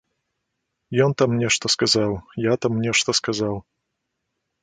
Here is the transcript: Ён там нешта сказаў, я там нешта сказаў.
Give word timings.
Ён 1.07 1.11
там 1.21 1.35
нешта 1.41 1.65
сказаў, 1.75 2.11
я 2.45 2.53
там 2.67 2.81
нешта 2.87 3.09
сказаў. 3.19 3.55